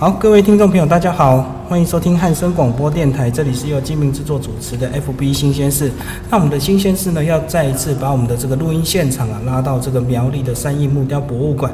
[0.00, 5.88] 好，各位听众朋友，大家好，欢迎收听汉声广播电台，这里是由金明制作主持的 FB 新鲜事。
[6.28, 11.72] 那我们的新鲜事呢，要再一次把我们的这个录音现场啊，拉到这个苗栗的三义木雕博物馆。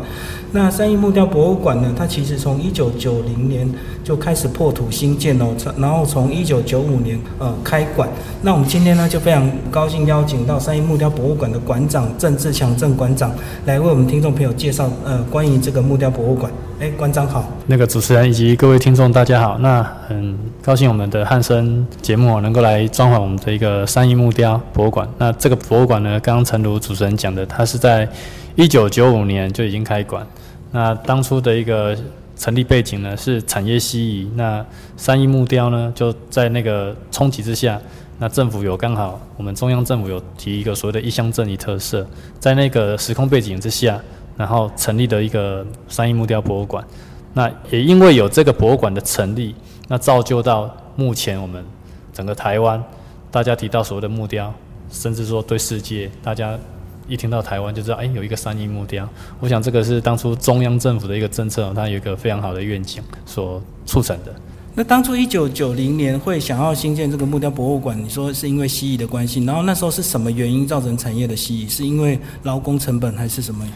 [0.53, 3.67] 那三义木雕博物馆呢，它其实从一九九零年
[4.05, 5.47] 就开始破土兴建哦，
[5.79, 8.07] 然后从一九九五年呃开馆。
[8.43, 13.33] 那我们今天呢，就非常高兴邀请到三义木雕博物馆的馆长郑志强郑馆长
[13.65, 16.53] 来为我们听众朋友介绍呃关于这个木雕博物馆。
[16.79, 19.57] 哎，馆长好，那个主持人以及各位听众大家好。
[19.57, 25.09] 那很高兴我们的汉声节目能够来装潢我们的一个三义木雕博物馆。
[25.19, 28.09] 那这个博物馆呢，刚刚陈如主持人讲的，它是在
[28.55, 30.27] 一九九五年就已经开馆。
[30.71, 31.97] 那当初的一个
[32.37, 34.31] 成立背景呢，是产业西移。
[34.35, 34.65] 那
[34.97, 37.81] 三义木雕呢，就在那个冲击之下，
[38.19, 42.07] 那政府有刚好我们中央政府有提一个所谓的一乡镇一特色，
[42.39, 44.01] 在那个时空背景之下。
[44.39, 46.85] 然后成立的一个三义木雕博物馆，
[47.33, 49.55] 那也因为有这个博物馆的成立，
[49.89, 51.65] 那造就到目前我们
[52.13, 52.83] 整个台湾，
[53.31, 54.53] 大家提到所谓的木雕，
[54.91, 56.59] 甚至说对世界，大家
[57.07, 59.09] 一听到台湾就知道，哎，有一个三义木雕。
[59.39, 64.35] 我想这个是当初中央政府的一个政策，它有一个非常好的愿景所促成的。
[64.75, 71.69] 那当初一九九零年会想要新建这个木雕博物馆，你说是因为西移的关系，然后那时候是什么原因造成产业的西移？
[71.69, 73.67] 是因为劳工成本还是什么？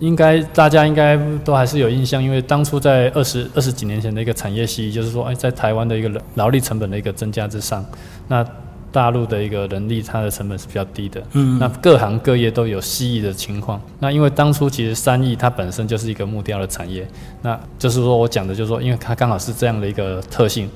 [0.00, 7.84] 应该大家应该都还是有印象，因为当初在二十二十几年前的一个产业西移，就是说，哎，在台湾的一个劳力成本的一个增加之上，
[8.26, 8.44] 那
[8.90, 13.80] 大陆的一个人力它的成本是比较低的，嗯，那各行各业都有西移的情况。
[14.00, 17.06] 那因为当初其实三亿它本身就是一个木雕的产业，
[17.42, 20.68] 那就是说我讲的就是说，因为它刚好是这样的一个特性。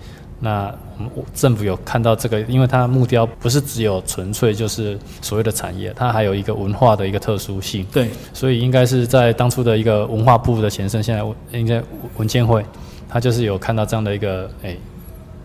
[0.45, 7.83] 那我们政府有看到这个，因为它木雕不是只有纯粹就是所谓的产业，它还有一个文化的一个特殊性。
[7.91, 11.25] 对，所以应该是在当初的一个文化部的前身，现在
[11.59, 11.83] 应该
[12.19, 12.63] 文建会，
[13.09, 14.77] 它就是有看到这样的一个，哎，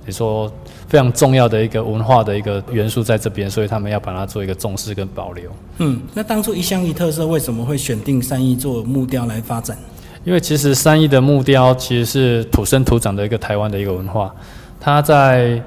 [0.06, 0.52] 你说
[0.90, 5.50] 非常重要的一个文化的一个元素在这边，所以他们要把它做一个重视跟保留。
[5.78, 9.78] 嗯，那当初一乡一特色为什么会选定三义做木雕来发展？
[10.26, 14.36] 因为其实三义的木雕其实是土生土长的一个台湾的一个文化。
[14.80, 15.62] 它在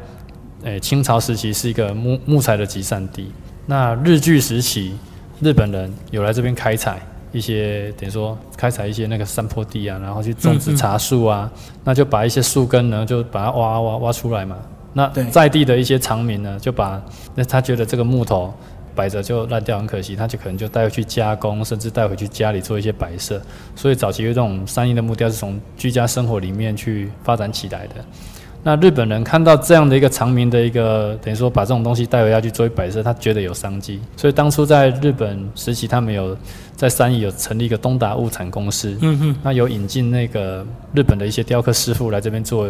[0.63, 3.31] 诶清朝时期是一个木木材的集散地。
[3.67, 4.95] 那日据时期，
[5.41, 7.01] 日本人有来这边开采
[7.31, 11.51] 一些，等于说开采一些那个山坡地啊，然后去种植茶树啊，
[11.85, 14.57] 那就把一些树根呢，就把它挖挖挖出来嘛。
[14.93, 17.03] 那在地的一些长民呢，就把
[17.35, 18.53] 那他觉得这个木头
[18.95, 23.41] 摆着就烂掉很可惜，他就可能就带回去加工，甚至带回去家里做一些摆设。
[23.75, 27.95] 所以早期有这种三义的木雕是从居家生活里面去发展起来的。
[28.63, 36.37] 那日本人看到这样的一个长明的一个，等于说把这种东西带回家去做摆设，他觉得有商机，所以当初在日本时期，他们有
[36.77, 40.65] 在三义有成立一个东达物产公司，嗯哼，那有引进那个
[40.95, 42.69] 日本的一些雕刻师傅来这边做。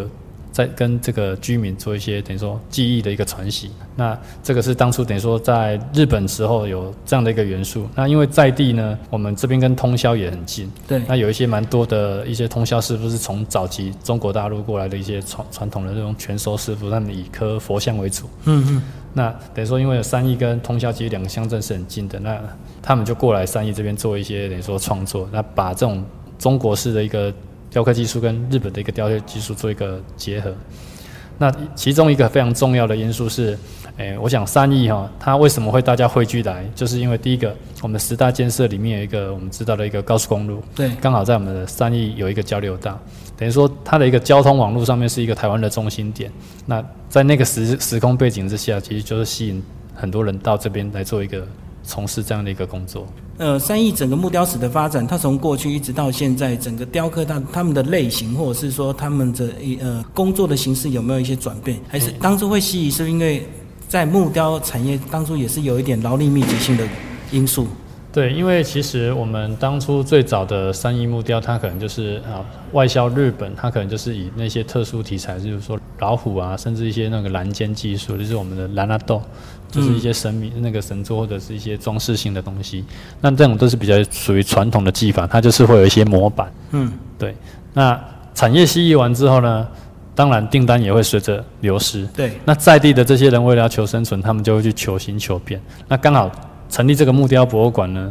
[0.53, 7.89] 在跟这个居民做一些等于说记忆的一个传习，那这个是当初等于说在日本时候有这样的一个元素。
[7.95, 18.29] 那因为在地呢，我们这边跟通宵也很近，对，那有一些蛮多的一些通宵师傅是从早期中国大陆过来的一些传传统的这种全收师傅，他们以刻佛像为主。
[18.45, 18.83] 嗯嗯。
[19.15, 22.39] 那等于说，因为三义跟通宵其实两个乡镇是很近的，那
[22.83, 26.05] 他们就过来三义这边做一些等于说创作，那把这种
[26.39, 27.33] 中国式的一个。
[27.73, 30.55] 雕刻技术跟日本的一个雕刻技术做一个结合，
[31.39, 33.59] 那其中一个非常重要的因素是，
[33.97, 43.01] 诶，我想三义哈，它为什么会大家汇聚来，就是因为第一个，我们十大建设里面有一个我们知道的一个高速公路，对，刚好在我们的三义有一个交流道，
[43.37, 46.31] 等于说它的一个交通网络上面是一个台湾的中心点。
[46.67, 49.63] 那在那个时时空背景之下，其实就是吸引
[49.95, 51.43] 很多人到这边来做一个
[51.83, 53.07] 从事这样的一个工作。
[53.39, 59.49] 呃，三义整个木雕史的发展，它从过去一直到现在，整个雕刻它他们的类型，或者是说他们的
[59.81, 61.81] 呃工作的形式有没有一些转变？
[61.89, 63.47] 还是当初会吸引，是因为
[63.89, 66.87] 在木雕产业当初也是有一点劳力密集性的
[67.31, 67.67] 因素。
[68.13, 79.23] 对，因为其实我们当初最早的三义木雕，它可能就是啊外销日本，它可能就是以那些特殊题材，就是说老虎啊，甚至一些那个蓝尖技术，就是我们的蓝拉豆，
[79.71, 82.85] 就是一些神明那个神作或者是一些装饰性的东西。
[83.23, 86.53] 那这种都是比较属于传统的技法，它就是会有一些模板。
[86.73, 87.35] 嗯，对。
[87.73, 87.99] 那
[88.35, 89.67] 产业西移完之后呢，
[90.15, 92.07] 当然订单也会随着流失。
[92.15, 92.33] 对。
[92.45, 95.59] 那在地的这些人为了要求生存，他们就会去求新求变。
[95.89, 96.31] 那刚好。
[96.73, 98.11] 成立这个木雕博物馆呢，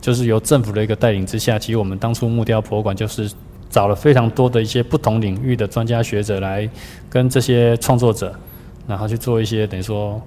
[0.00, 3.30] 就是由政府的一个带领之下，其实我们当初木雕博物馆就是
[3.68, 6.66] 找了非常多的一些不同领域的专家学者来
[7.10, 8.34] 跟这些创作者，
[8.86, 10.18] 然后去做一些等于说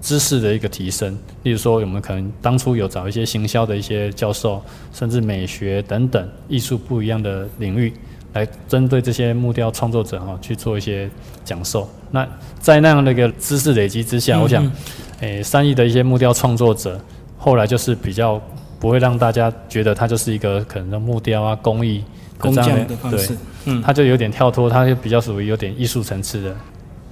[0.00, 1.16] 知识的一个提升。
[1.44, 4.60] 例如说，我们可能当初有找一些行销的一些教授，
[4.92, 7.92] 甚至美学等等艺术不一样的领域
[8.32, 11.08] 来针对这些木雕创作者哈去做一些
[11.44, 11.88] 讲授。
[12.10, 12.26] 那
[12.58, 14.68] 在那样的一个知识累积之下，我想，
[15.20, 17.00] 诶，三亿的一些木雕创作者，
[17.42, 18.38] 后来就是比较
[18.78, 22.04] 不会让大家觉得它就是一个可能的木雕啊工艺
[22.38, 23.34] 工匠的方式，
[23.64, 26.54] 嗯，它就有点跳脱，它就比较属于有点艺术层次的。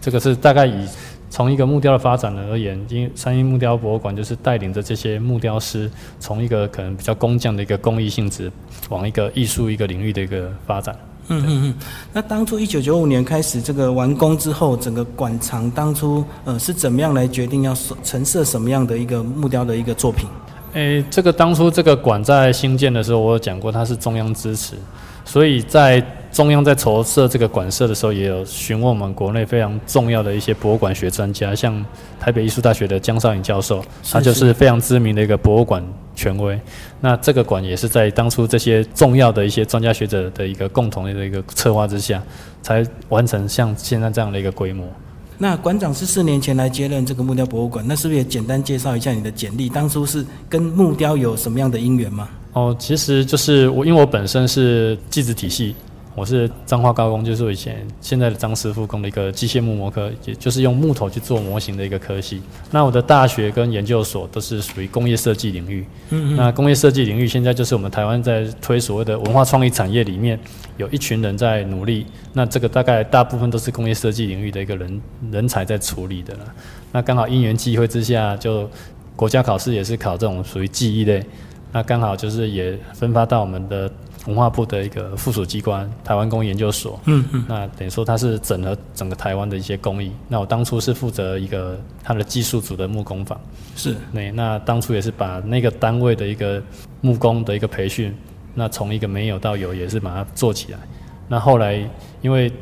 [0.02, 0.86] 这个是大概以
[1.30, 5.90] 从一个木雕的发展而言，因为三一木雕博物馆就是带领着这些木雕师，
[6.20, 8.52] 从一个可能比较工匠的一个工艺性质，
[8.90, 10.94] 往一个艺术一个领域的一个发展。
[11.28, 11.74] 嗯嗯嗯。
[12.12, 20.28] 那当初一九九五年开始这个完工之后，整个馆藏当初呃是怎么样来决定要陈设什么样的一个木雕的一个作品？
[20.74, 24.74] 诶，这个当初这个馆在兴建的时候，我有讲过它是中央支持，
[25.24, 26.04] 所以在。
[26.30, 31.84] 中央在筹设这个馆舍的时候，也有询问我们国内非常重要的一些博物馆学专家，像
[32.20, 35.82] 台北艺术大学的江少颖教授，他就是非常知名的一个博物馆
[36.14, 36.58] 权威。
[37.00, 42.22] 那这个馆也是在当初这些重要的一些专家学者的一个共同的一个策划之下，
[42.62, 44.86] 才完成像现在这样的一个规模。
[45.38, 49.68] 那馆长是四年前来接任这个木雕博物馆，那是不是也简单介绍一下你的简历？
[49.68, 52.28] 当初是跟木雕有什么样的因缘吗？
[52.54, 55.76] 哦，其实就是我，因为我本身是技职体系。
[56.18, 62.42] 我是彰化高工，就是我以前现在的张师傅工的一个机械木模科，也就是用木头去做模型的一个科系。
[62.72, 65.86] 那我的大学跟研究所都是属于工业设计领域。
[66.10, 66.36] 嗯嗯。
[66.36, 70.36] 那工业设计领域现在就是我们台湾在推所谓的文化创意产业里面，
[70.76, 72.04] 有一群人在努力。
[72.32, 75.00] 那这个大概大部分都是工业设计领域的一个人
[75.30, 76.40] 人才在处理的了。
[76.90, 78.68] 那刚好因缘际会之下，就
[79.14, 81.24] 国家考试也是考这种属于记忆类。
[81.70, 83.88] 那刚好就是也分发到我们的。
[84.28, 90.12] 文化部的一个附属机关台湾工艺研究所，嗯嗯，那等于说它是整合整个台湾的一些工艺。
[90.28, 93.40] 那我当初是负责一个它的技术组的木工坊，
[93.74, 96.62] 是，那那当初也是把那个单位的一个
[97.00, 98.14] 木工的一个培训，
[98.54, 100.78] 那从一个没有到有，也是把它做起来。
[101.26, 101.82] 那后来
[102.20, 102.52] 因为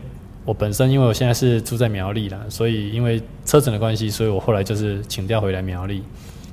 [0.45, 6.05] 我本身因为我现在是住在苗栗啦，所以因为车程的关系，所以我后来就是请调回来苗栗。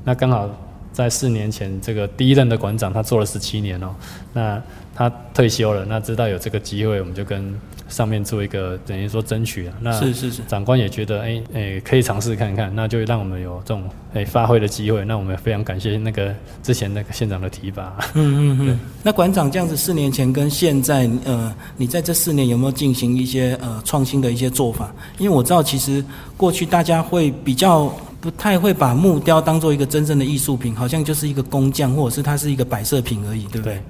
[0.03, 0.49] 那刚好
[0.91, 3.93] 在四年前，这个第一任的馆长他做了十七年哦，
[4.33, 4.59] 那。
[4.95, 7.53] 他退休了，那知道有这个机会，我们就跟
[7.89, 9.73] 上面做一个等于说争取啊。
[9.81, 15.03] 那是是是，长官也觉得哎哎可以尝试看看，那就让我们有这种哎发挥的机会。
[15.05, 17.97] 那我们非常感谢那个之前那个县长的提拔。
[18.13, 18.79] 嗯嗯嗯。
[19.01, 24.93] 那馆长这样子，四年前跟现在，呃，你在这四年有没有进行一些呃创新的一些做法？
[25.17, 26.03] 因为我知道其实
[26.37, 27.91] 过去大家会比较
[28.21, 33.81] 不太会把木雕当做一个真正的艺术品，好像就是一个工匠或者是它是一个摆设品而已，对不对？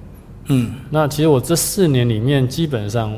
[0.46, 3.16] 嗯，那其实我这四年里面，基本上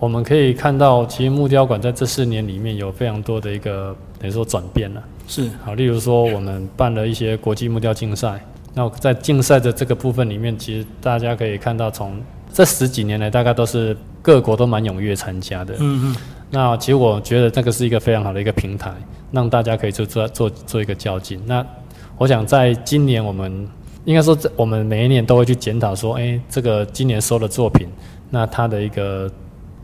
[0.00, 5.02] 我们可以看到，其实木雕馆在这四年里面有非常多的一个等于说转变了。
[5.28, 12.20] 是，好，例如说我们办了一些国际木雕竞赛，那在竞赛的这个部分里面，其实大家可以看到，从
[12.52, 15.74] 这十几年来，大概都是各国都蛮踊跃参加的。
[15.78, 16.16] 嗯嗯。
[16.50, 18.92] 那其实我觉得这个是一个非常好的一个平台，
[19.30, 21.40] 让大家可以做做做做一个较劲。
[21.46, 21.64] 那
[22.18, 23.68] 我想在今年我们。
[24.06, 27.88] 应该说，我们每一年都会去检讨说，哎，这个今年收的作品，
[28.30, 29.28] 那它的一个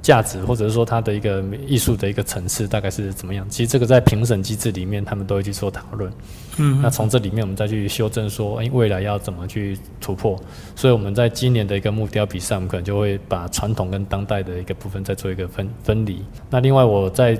[0.00, 3.44] 价值，或者是说它的一个艺术的一个层次，大概是怎么样？
[3.50, 6.12] 其实这个在评审机制里面，他们都会去做讨论。
[6.58, 10.40] 嗯，那从这里面我们再去修正说，哎，未来要怎么去突破？
[10.76, 16.22] 所以我们在今年的一个木雕比赛，我们可能就会把传统跟当代的一个部分再做一个分分离。
[16.48, 17.36] 那另外我在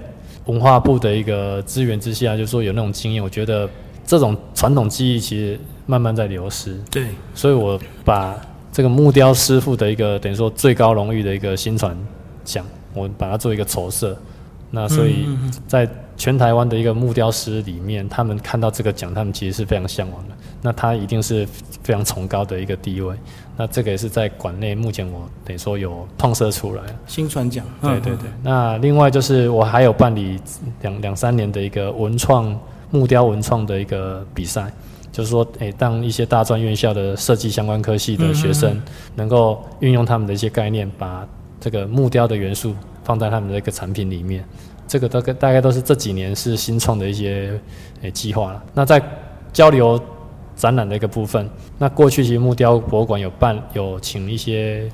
[0.47, 3.71] 文化部的一个资源之下，就是说有那种经验，我觉得
[4.05, 5.61] 这种传统技艺其实。
[5.87, 8.37] 慢慢在流失，对，所以我把
[8.73, 11.97] 这个木雕师傅的一个等于说最高荣誉的一个新传
[12.45, 14.17] 奖，我把它做一个筹设，
[14.71, 15.27] 那所以
[15.67, 21.47] 在全台湾的一个木雕师里面，他们看到这个奖，他们其实是非常向往的，那他一定是
[21.83, 23.17] 非常崇高的一个地位，
[23.57, 26.83] 那这个也是在馆内目前我等于说有创设出来。
[27.09, 30.39] 新传奖，对对对，那另外就是我还有办理
[30.83, 32.57] 两两三年的一个文创
[32.91, 34.73] 木雕文创的一个比赛。
[35.13, 38.81] 就是说，诶，当一些大专院校的设计相关科系的学生，
[39.15, 41.29] 能够运用他们的一些概念，把
[41.61, 44.43] 这个木雕的元素放在他们的一个产品里面，
[44.89, 47.61] 这个大概大概都是这几年是新创的一些
[48.01, 48.65] 诶计划了。
[48.73, 49.01] 那在
[49.53, 50.01] 交流
[50.57, 54.91] 展览的一个部分，那过去其实木雕博物馆有办有请一些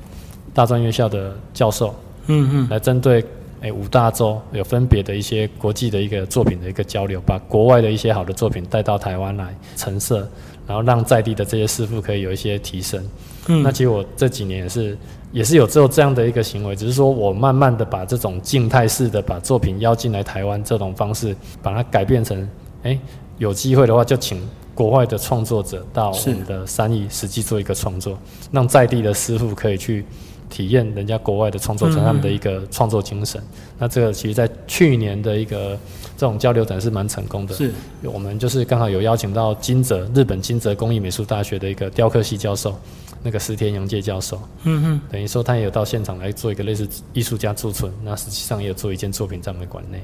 [0.53, 1.95] 大专院校的教授，
[2.27, 3.25] 嗯嗯，来针对。
[3.61, 10.25] 诶，五大洲有分别的一些国际的一个作品的一个交流，把国外的一些好的作品带到台湾来陈设，
[10.65, 13.03] 然后让在地的这些师傅可以有一些提升。
[13.47, 14.97] 嗯，那其实我这几年也是
[15.33, 22.47] 也是有做这样的一个行为，只是说我慢慢的把这种静态式的把作品邀进来台湾这种方式，把它改变成，
[22.83, 22.97] 诶，
[23.39, 24.41] 有机会的话就请
[24.73, 28.17] 国外的创作者到我们的三义实际做一个创作，
[28.53, 30.05] 让在地的师傅可以去。
[30.49, 33.41] 体验人家国外的创作者他们的一个创作精神。
[33.77, 35.77] 那这个其实，在去年的一个
[36.17, 37.55] 这种交流展是蛮成功的。
[37.55, 37.71] 是，
[38.03, 42.75] 我们就是刚好有邀请到金泽日本金泽工艺美术大学的一个雕刻系教授。
[43.21, 50.01] 那个石田洋介教授，嗯哼，等于说他也有到现场来做一个类似艺术家驻村，那实际上也有做一件作品在我们的馆内，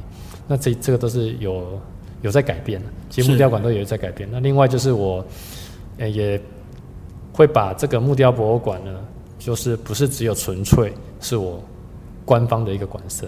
[0.50, 1.80] 那这这个都是有
[2.24, 4.28] 有在改变的，其实木雕馆都有在改变。
[4.30, 5.26] 那另外就是我，
[5.98, 6.38] 呃，也
[7.32, 9.00] 会把这个木雕博物馆呢，
[9.38, 11.64] 就是不是只有纯粹是我
[12.24, 13.28] 官方的一个馆舍，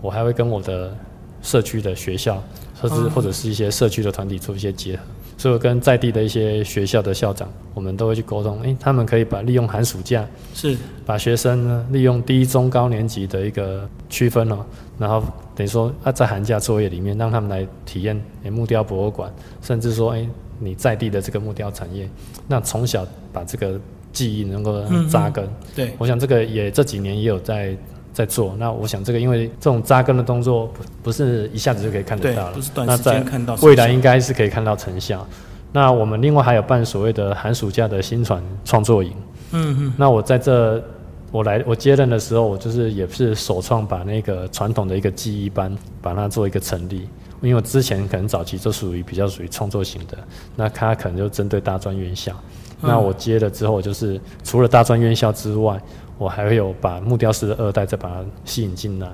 [0.00, 0.96] 我还会跟我的
[1.42, 2.42] 社区的学校，
[2.80, 5.02] 或者或者是一些社区的团体做一些结合。
[5.38, 8.58] 所以我跟在地的一些学校的校长，我们都会去沟通。
[8.62, 14.64] 诶，他们可以把利用寒暑假，是把学生呢利用低中高年级的一个区分哦，
[14.98, 15.22] 然后
[15.54, 20.26] 等于说啊在寒假作业里面让他们来体验诶木雕博物馆，甚至说诶
[20.58, 22.08] 你在地的这个木雕产业，
[22.48, 23.78] 那从小把这个
[24.16, 25.46] 记忆能够扎根。
[25.74, 27.76] 对，我想这个也这几年也有在。
[28.16, 35.26] 在做，那我想这个，因为这种扎根的动作不不是一下子就可以看得到了，不是短时间看到，未来应该是可以看到成效。
[35.70, 39.12] 那我们另外还有办所谓的寒暑假的新传创作营，
[39.52, 40.82] 嗯嗯，那我在这
[41.30, 47.06] 我来我接任的时候，我就是也是首创把那个传统的一个记忆班把它做一个成立，
[47.42, 50.16] 因为我之前可能早期就属于比较属于创作型的，
[50.56, 52.32] 那它可能就针对大专院校，
[52.80, 55.80] 那我接了之后，就是除了大专院校之外。
[56.18, 59.06] 我还会有把木雕师的二代再把它吸引进来，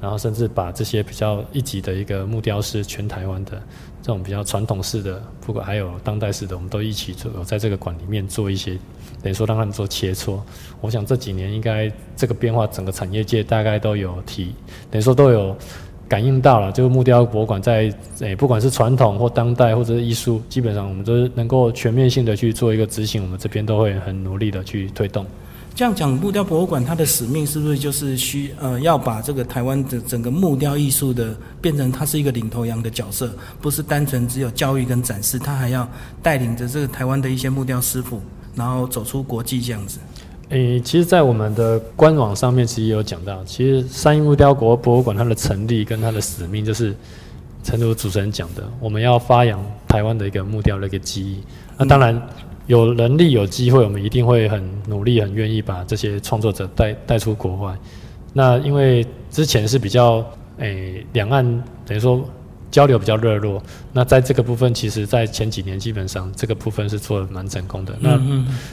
[0.00, 3.60] 然后甚至把这些比较一级的一个木雕师，全台湾的
[4.00, 8.78] 这种比较传统式的，不管还有当代式的，我们都一起做，在这个馆里面做一些，
[9.20, 10.38] 等于说让他们做切磋。
[10.80, 14.54] 我想这几年应该这个变化，整个产业界大概都有提，
[14.92, 15.56] 等于说都有
[16.08, 16.72] 感应到了。
[16.72, 25.24] 就是木雕博物馆在诶，不管是传统或当代或者是艺术，基本上我们都是能够全面性的去做一个执行，我们这边都会很努力的去推动。
[25.74, 35.88] 这样讲，木雕博物馆它的使命是不是就是需呃要把这个台湾的整个木雕艺术的变成它是一个领头羊的角色，不是单纯只有教育跟展示，它还要
[36.20, 38.20] 带领着这个台湾的一些木雕师傅，
[38.56, 40.00] 然后走出国际这样子。
[40.50, 46.94] 诶，其实，在我们的官网上面其实也有讲到，其实三一木雕国博物馆它的成立跟它的使命就是，
[47.62, 51.38] 诚如主持人讲的，我们要发扬台湾的一个木雕的一个技艺。
[51.76, 52.20] 那当然。
[52.68, 57.74] 有能力有机会，我们一定会很努力、很愿意把这些创作者带带出国外。
[58.34, 60.22] 那因为之前是比较
[60.58, 61.42] 诶，两岸
[61.86, 62.22] 等于说
[62.70, 63.62] 交流比较热络。
[63.92, 67.94] 那在这个部分，其实在前几年基本上这个部分是做的蛮成功的。
[68.00, 68.18] 那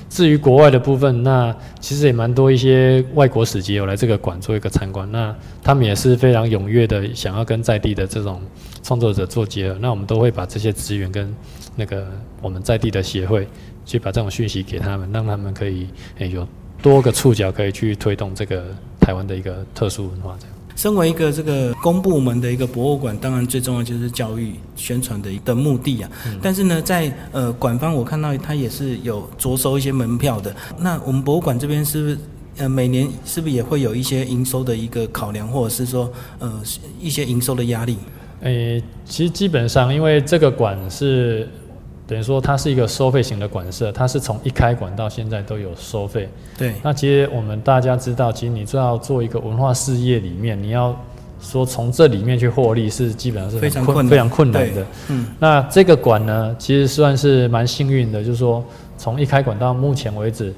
[0.09, 5.11] 至于国外的部分，那其实也蛮多一些外国使节有来这个馆做一个参观。
[5.11, 8.41] 那他们也是非常踊跃的，想要跟在地的这种
[8.83, 9.77] 创作者做结合。
[9.79, 11.33] 那我们都会把这些资源跟
[11.75, 12.07] 那个
[12.41, 13.47] 我们在地的协会。
[13.87, 15.87] 去把这种讯息给他们，让他们可以
[16.17, 16.47] 诶有
[16.81, 18.63] 多个触角可以去推动这个
[18.99, 20.35] 台湾的一个特殊文化。
[20.39, 26.09] 这样，身为一个这个公部门的一个博物馆，当然最重要就是教育宣传的一的目的啊。
[26.41, 30.55] 但是呢，在呃馆方我看到他也是有着收一些门票的。
[30.79, 32.17] 那我们博物馆这边是不是
[32.57, 36.61] 呃每年是不是也会有一些营收的一个考量，或者是说呃
[36.99, 37.97] 一些营收的压力？
[38.41, 41.47] 诶，其实基本上因为这个馆是。
[42.07, 46.29] 等于说它是一个收费型的馆舍，它是从一开馆到现在都有收费。
[46.57, 46.73] 对。
[46.83, 50.95] 那其实我们大家知道，其实你要做一个文化事业里面，你要
[51.39, 54.85] 说从这里面去获利，是基本上是非常困非常困难的。
[55.09, 55.27] 嗯。
[55.39, 58.63] 那这个馆呢，其实算是蛮幸运的，就是说
[58.97, 60.53] 从一开馆到目前为止，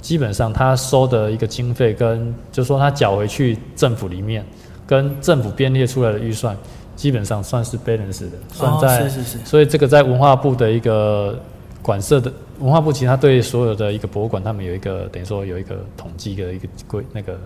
[0.00, 4.44] 基本上他收的一个经费跟，就是说他缴回去政府里面，
[4.84, 6.56] 跟政府编列出来的预算。
[6.98, 9.08] 基本上算是 balance 的，算在，
[9.44, 11.38] 所以这个在文化部的一个
[11.80, 17.38] 管设的文化部，其实他对所有的一个博物馆，他们有一个等于说有一个统计的一个规那个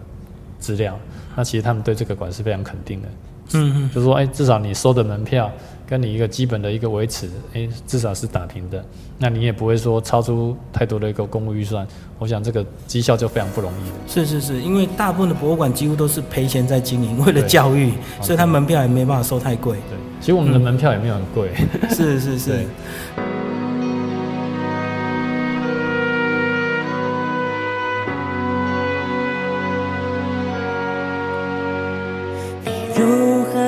[0.59, 0.99] 资料，
[1.37, 3.09] 那其实他们对这个馆是非常肯定的，
[3.55, 5.51] 嗯嗯，就是说，哎，至少你收的门票。
[5.85, 8.83] 跟你一个基本的一个维持，哎，至少是打平的，
[9.19, 11.87] 那你也不会说超出太多的一个公务预算。
[12.19, 17.93] 我想这个绩效就非常不容易是是是，因为大部分的博物馆几乎都是赔钱在经营，为了教育，
[18.23, 19.77] 所以他门票也没办法收太贵。
[19.91, 21.51] 对，其实我们的门票也没有很贵。
[21.91, 22.67] 是是是。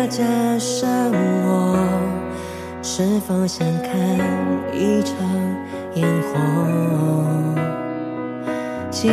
[0.08, 0.24] 加
[0.58, 1.10] 上
[1.46, 1.76] 我？
[2.82, 3.92] 是否想看
[4.72, 5.16] 一场
[5.94, 6.38] 烟火？
[8.90, 9.10] 今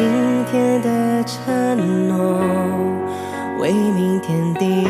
[0.51, 2.39] 天的承诺，
[3.60, 4.86] 为明天定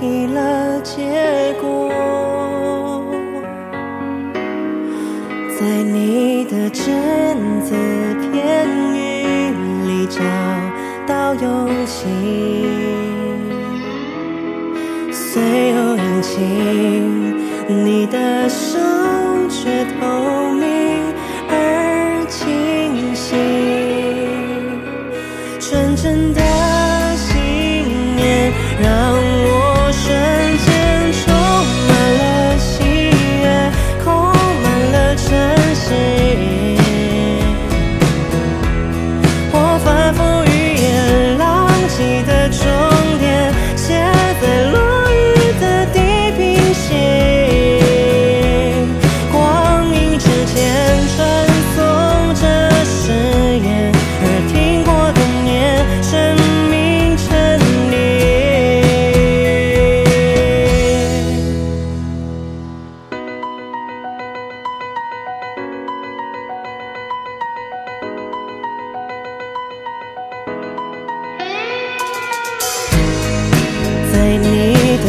[0.00, 1.90] 义了结果。
[5.58, 6.90] 在你的只
[7.62, 7.74] 字
[8.32, 9.52] 片语
[9.86, 10.20] 里找
[11.06, 12.06] 到勇气，
[15.32, 16.40] 最有勇气，
[17.68, 18.48] 你的。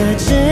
[0.02, 0.51] 的只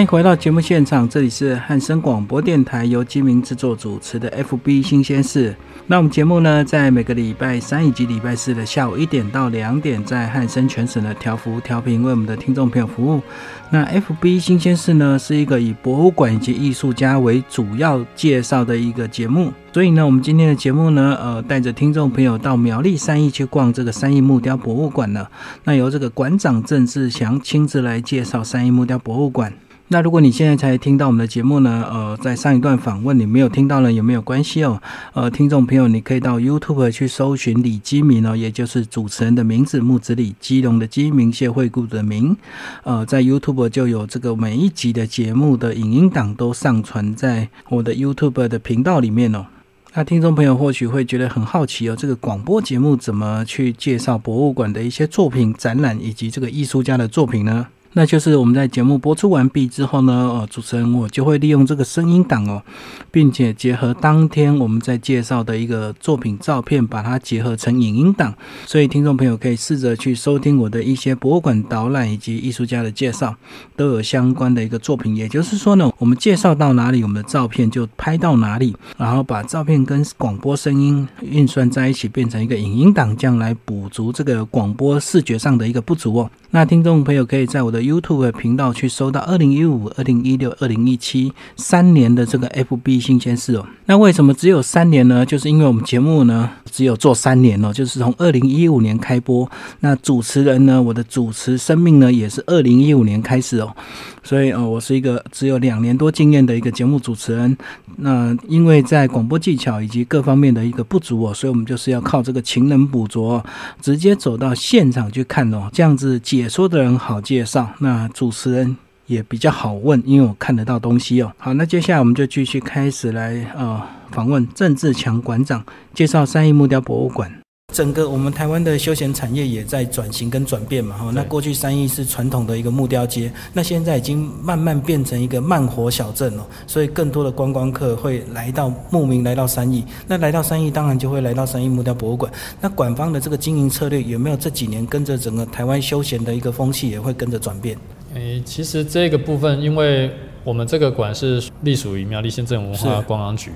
[0.00, 5.54] 欢迎回到节目现场，这里是汉声广播电台由金明制作主持的 FB 新鲜事。
[5.86, 13.20] 那我们节目呢，在每个礼拜三以及礼拜四的下午一点到两点，在汉声全省的调幅调频为我们的听众朋友服务。
[13.68, 19.52] 那 FB 新鲜事呢，是一个以博物馆以及艺术家为主要介绍的一个节目。
[19.70, 25.26] 所以呢，我们今天的节目呢，呃，带着听众朋友到苗栗三义去逛这个三义木雕博物馆呢。
[25.64, 29.52] 那由这个馆长郑志祥亲自来介绍三义木雕博物馆。
[29.92, 34.80] 那如果你现在才听到我们的节目呢，呃，在上一段访问你没有听到呢，也没有关系哦。
[35.14, 42.36] 呃，听众朋友，你可以到 YouTube 去搜寻李基明哦，也就是主持人的名字木子李基隆的基明谢惠顾的明。
[42.84, 49.46] 呃，在 YouTube 就有这个每一集的节目的影音档都上传在我的 YouTube 的频道里面哦。
[49.94, 57.66] 那听众朋友或许会觉得很好奇哦，这个广播节目怎么去介绍博物馆的一些作品、展览以及这个艺术家的作品呢？
[57.92, 62.62] 那就是我们在节目播出完毕之后呢，呃，主持人我就会利用这个声音档哦，
[63.10, 68.32] 并且结合当天我们在介绍的一个作品照片，把它结合成影音档，
[68.64, 73.34] 所以听众朋友可以试着去收听我的一些博物馆导览以及艺术家的介绍，
[73.74, 75.16] 都有相关的一个作品。
[75.16, 86.30] 也就是说呢，我们介绍到哪里，我们的照片就拍到哪里，然后把照片跟广播声音运算在一起，变成一个影音档，这样来补足这个广播视觉上的一个不足哦。
[86.52, 93.66] 那听众朋友可以在我的 YouTube 频道去搜到二零一五、二零一六、二零一七三年的这个 FB 新鲜事哦。
[93.86, 95.24] 那为什么只有三年呢？
[95.26, 99.50] 就是因为我们节目呢只有做三年哦，就是从二零一五年开播。
[99.80, 103.74] 那主持人呢，我的主持生命呢也是二零一五年开始哦。
[104.22, 107.56] 所以呃，我是一个只有两年多经验的一个节目主持人。
[107.96, 113.44] 那因为在广播技巧以及各方面的一个不足哦，所以我们就是要靠这个勤能补拙，
[113.80, 121.32] 直接走到现场去看哦，这样子解说的人好介绍，那主持人也比较好问，因为我看得到东西哦。
[121.38, 127.39] 好，那接下来我们就继续开始来呃访问郑志强馆长，介绍三义木雕博物馆。
[127.72, 131.10] 整个我们台湾的休闲产业也在转型跟转变嘛，哈。
[131.14, 142.32] 那过去三义是传统的一个木雕街，那现在已经慢慢变成一个慢活小镇哦，所以更多的观光客会来到慕名来到三义，那来到三义当然就会来到三义木雕博物馆。
[142.60, 147.76] 那馆方的这个经营策略有没有这几年跟着整个台湾休闲的一个风气也会跟着转变？
[148.14, 150.10] 诶，其实这个部分，因为
[150.42, 153.52] 我们这个馆是隶属于苗栗县政府文化是观光局。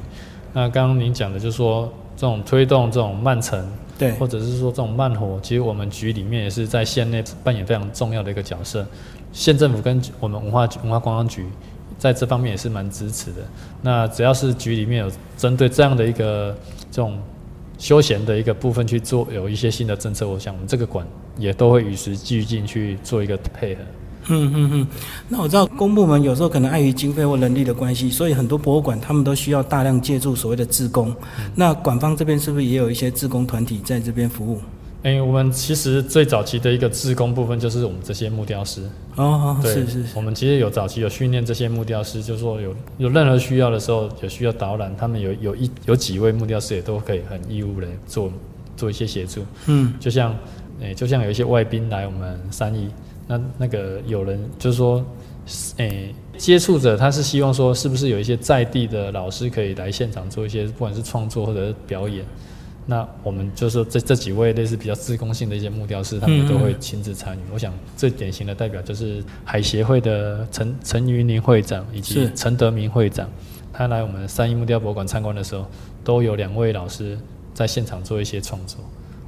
[0.53, 3.67] 那刚刚您讲的，就是说这种推动这种慢城，
[3.99, 8.87] 对，或者是说这种慢活，其实我们局里面也是在县内扮演非常重要的一个角色。
[9.33, 11.47] 县政府跟我们文化文化观光局
[11.99, 13.43] 在这方面也是蛮支持的。
[13.83, 16.57] 那只要是局里面有针对这样的一个
[16.91, 17.19] 这种
[17.79, 23.81] 休闲的一个部分去做有一些新的政策，我想我们这个馆也都会与时俱进去做一个配合。
[24.29, 24.87] 嗯嗯嗯，
[25.29, 31.15] 那我知道公部门有时候可能碍于经费或人力的关系，所以很多博物馆他们都需要大量借助所谓的自工。
[31.55, 34.61] 那馆方这边是不是也有一些自工团体在这边服务？
[35.03, 38.89] 哎、我们其实最早期的一个自工部分就是我们这些木雕师。
[39.17, 48.33] 哦，对，是是是，我们其实有早期有训练这些木雕师，就是说有有任何需要的时候，有需要导览，他们有有一有几位木雕师也都可以很义务的做
[48.79, 49.45] 做一些协助。
[49.67, 50.35] 嗯就像
[50.81, 52.89] 诶、就像有一些外宾来我们三义，
[53.27, 55.05] 那那个有人就是说，
[55.77, 62.25] 诶、接触者他是希望说，是不是有一些在地的老师可以来现场做一些，不管是创作或者是表演。
[62.87, 67.41] 那我们就说这这几位类似比较自工性的一些木雕师，他们都会亲自参与。
[67.51, 73.27] 我想最典型的代表就是海协会的陈陈云林会长以及陈德明会长，
[73.73, 75.65] 他来我们三一木雕博物馆参观的时候，
[76.05, 77.19] 都有两位老师
[77.55, 78.79] 在现场做一些创作。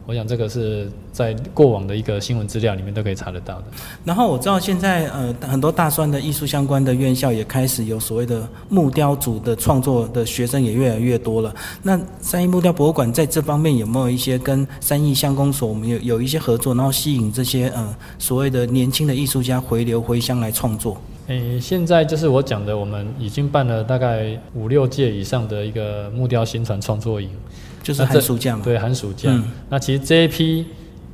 [0.06, 3.64] 我想这个是在过往的一个新闻资料里面都可以查得到的。
[4.04, 11.52] 然后我知道现在呃很多大专的艺术相关的院校也开始有所谓的木雕组的创作的学生也越来越多了。
[11.82, 20.96] 那三义木雕博物馆在这方面有没有一些跟三义乡公所我们有有一些合作，然后吸引这些呃所谓的年轻的艺术家回流回乡来创作？
[21.26, 27.28] 诶，现在就是我讲的，我们已经办了大概五六届以上的一个木雕新传创作营，
[27.86, 28.62] 就是寒暑假嘛。
[28.64, 29.30] 对，寒暑假。
[29.30, 30.66] 嗯那其实这一批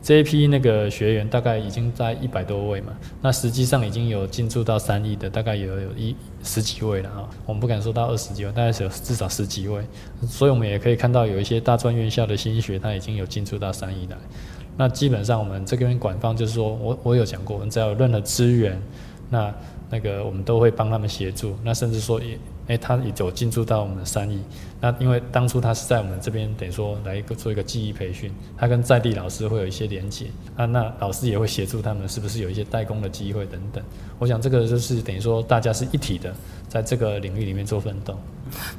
[0.02, 7.28] 这一批那个学员大概已经在一百多位嘛，那实际上已经有进驻到三亿的，大概有有一十几位了啊。
[7.46, 9.82] 我们不敢说到二十几位，大概是有至少十几位。
[10.26, 14.16] 所以我们也可以看到有一些大专院校的新学，他已经有进驻到三亿来。
[14.76, 18.80] 那基本上我们这边管方就是说我我有讲过，我们只要有任何资源，
[19.28, 19.54] 那
[19.90, 21.54] 那个我们都会帮他们协助。
[21.62, 22.37] 那甚至说也，
[22.72, 24.40] 哎，他也有进驻到我们的三亿。
[24.80, 33.85] 那因为当初他是在我们这边，等于说来一个做一个技艺培训，他跟在地老师会有一些连结啊，那老师也会协助他们，是不是有一些代工的机会等等。
[34.18, 36.35] 我想这个就是等于说大家是一体的，
[36.68, 38.16] 在这个领域里面做奋斗。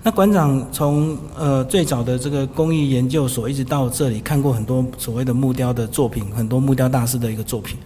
[0.03, 7.77] 那馆长从呃最早的这个工艺研究所一直到这里，看过很多所谓的木雕的作品，很多木雕大师的一个作品。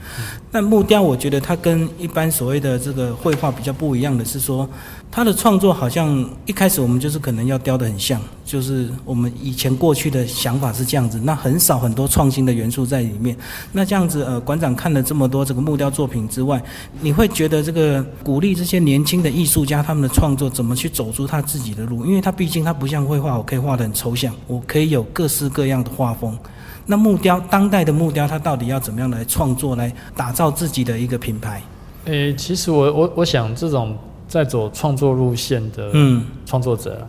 [0.51, 4.67] 那木雕，我觉得它跟一般所谓的这个绘画比较不一样的是说，
[5.09, 13.35] 他的创作好像一开始我们就是可能要雕得很像，就是我们以前过去的想法是这样子，那很少很多创新的元素在里面。
[13.71, 16.61] 那这样子，呃，馆长看了这么多这个木雕作品之外，
[17.01, 22.05] 你会觉得这个鼓励这些年轻的艺术家他们的创作怎么去走出他自己的路？
[22.05, 26.37] 因为他毕竟他不像绘画，我可以画得很抽象，我可以有各式各样的画风。
[26.85, 31.61] 那木雕，当代的木雕，它到底要怎么样来创作，来打造自己的一个品牌？
[32.05, 37.07] 诶，其实我我我想这种在走创作路线的嗯，创作者啊，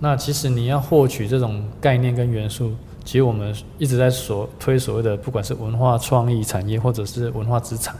[0.00, 2.72] 那其实你要获取这种概念跟元素，
[3.04, 7.94] 其实我们一直在所推所谓的，不管是文化创意产业或者是文化资产。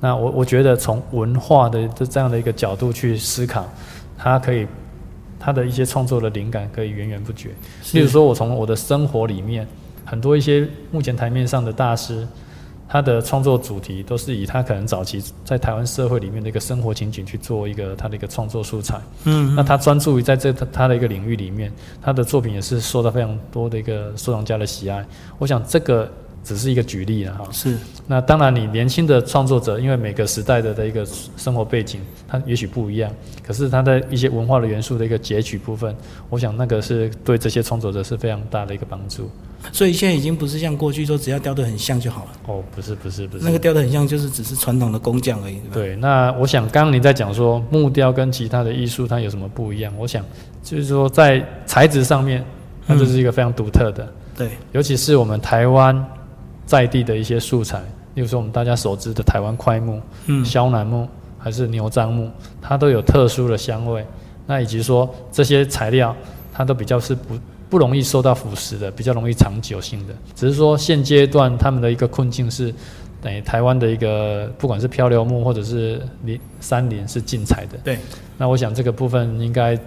[0.00, 3.66] 那我我觉得从文化的这这样的一个角度去思考，
[4.18, 4.66] 它可以
[5.40, 7.50] 它的一些创作的灵感可以源源不绝。
[7.92, 9.66] 例如说，我从我的生活里面，
[10.04, 12.26] 很多一些目前台面上的大师，
[12.88, 19.00] 他的创作主题都是以他可能早期在台湾社会里面的一个生活情景去做一个他的一个创作素材。
[19.24, 25.04] 嗯，那他专注于在这他他的一个领域里面，他的作品也是受到非常多的一个收藏家的喜爱。
[25.38, 26.10] 我想这个
[26.44, 27.48] 只是一个举例了哈。
[27.50, 27.76] 是
[28.06, 31.04] 那当然，你年轻的创作者，因为每个时代的的一个
[31.36, 33.10] 生活背景，它也许不一样，
[33.42, 35.96] 可是它的一些文化的元素的一个截取部分，
[36.28, 39.28] 我想那个是对这些创作者是非常大的一个帮助。
[39.72, 45.86] 所以现在已经不是像过去说只要雕得很像就好了，哦，不是不是不是，那个雕得很像就是只是传统的工匠而已，对？
[45.86, 49.90] 对，那我想刚刚您在讲说木雕跟其他的艺术它有什么不一样？
[49.96, 50.22] 我想
[50.62, 52.44] 就是说在材质上面，
[52.86, 55.96] 它就是一个非常独特的，对，尤其是我们台湾
[56.66, 57.78] 在地的一些素材，
[58.14, 61.06] 例如说我们大家熟知的台湾快木、嗯，萧楠木，
[61.38, 64.04] 还是牛樟木，它都有特殊的香味。
[64.46, 66.14] 那以及说这些材料，
[66.52, 67.34] 它都比较是不
[67.70, 70.14] 不容易受到腐蚀的，比较容易长久性的。
[70.34, 72.72] 只是说现阶段他们的一个困境是，
[73.22, 77.78] 等于台湾的一个不管是漂流木或者是林山林是禁采的。
[77.82, 77.98] 对，
[78.36, 79.78] 那我想这个部分应该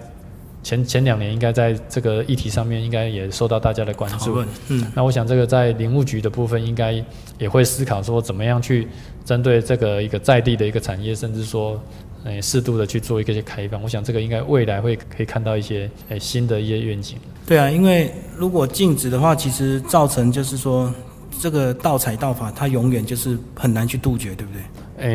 [0.62, 7.02] 前前两年应该在这个议题上面应该也受到大家的关注。，嗯，那我想这个在林务局的部分应该
[7.38, 8.88] 也会思考说怎么样去
[9.24, 11.80] 针对这个一个在地的一个产业，甚至说。
[12.24, 17.16] 诶，适度的去做一个些开放，我想这个应该未来会可以看到一些诶新的一些愿景。
[17.46, 20.92] 对啊，因为如果禁止的话，其实造成就是说
[21.40, 24.62] 这个盗采盗法，它永远就是很难去杜绝，对不对？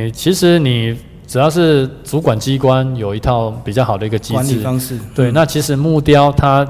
[0.06, 0.98] 诶，其实你
[1.34, 5.34] 只要是主管机关有一套比较好的一个机管理制，方式，对，嗯。
[5.34, 6.64] 那其实木雕它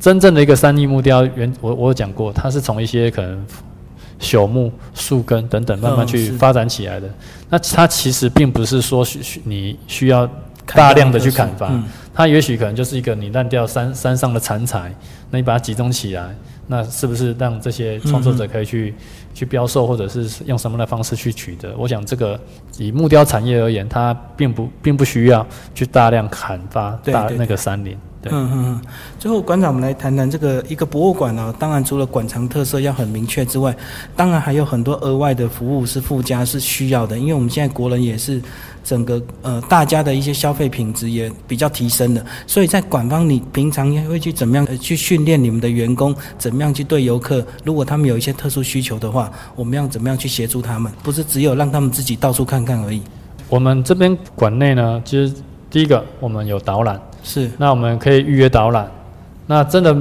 [0.00, 3.44] 真正的一个三 D 木雕，原我我有讲过，它是从一些可能
[4.18, 7.06] 朽木、树根等等慢慢去发展起来的。
[7.50, 10.26] 那它其实并不是说需需你需要
[10.74, 11.84] 大量的去砍伐，嗯。
[12.14, 14.90] 它也许可能就是一个你烂掉山山上的残材，
[15.30, 16.34] 那你把它集中起来，
[16.68, 18.94] 那是不是让这些创作者可以去、
[19.36, 21.76] 去标售，或者是用什么样的方式去取得？
[21.76, 22.40] 我想这个
[22.78, 27.94] 以木雕产业而言，它并不并不需要去大量砍伐大那个山林。
[28.32, 28.80] 嗯嗯嗯。
[29.18, 31.54] 最后，馆长，我们来谈谈这个一个博物馆啊。
[31.58, 33.74] 当然，除了馆藏特色要很明确之外，
[34.14, 37.18] 当然还有很多额外的服务是附加是需要的。
[37.18, 38.40] 因为我们现在国人也是
[38.84, 50.92] 整个呃大家的一些消费品质也比较提升的，所以在馆方你平常会去怎么样、去训练你们的员工，怎么样去对游客，如果他们有一些特殊需求的话，我们要怎么样去协助他们？
[51.02, 53.02] 不是只有让他们自己到处看看而已。
[53.48, 55.32] 我们这边馆内呢，其实
[55.70, 58.88] 第一个我们有导览，是，那我们可以预约导览。
[59.48, 59.92] 那真的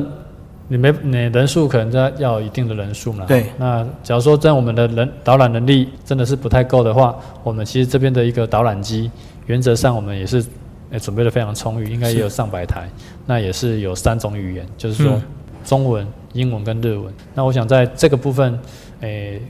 [0.68, 3.26] 你没你人数可能在要有一定的人数嘛？
[3.28, 3.48] 对。
[3.58, 9.10] 那假如说在我们的人导览能力真的是不太够的话，我们其实这边的一个导览机，
[9.48, 10.46] 原则上我们也是
[10.92, 12.88] 呃准备的非常充裕，应该也有上百台。
[13.26, 15.22] 那也是有三种语言，就是说嗯
[15.66, 17.12] 中文、英文跟日文。
[17.34, 18.60] 那我想在这个部分，
[19.02, 19.42] 诶、